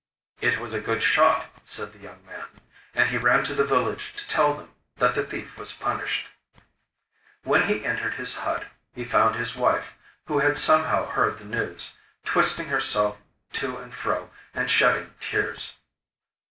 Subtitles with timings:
[0.39, 2.45] 'It was a good shot,' said the young man.
[2.95, 6.27] And he ran to the village to tell them that the thief was punished.
[7.43, 9.93] When he entered his hut he found his wife,
[10.25, 11.93] who had somehow heard the news,
[12.25, 13.19] twisting herself
[13.53, 15.75] to and fro and shedding tears.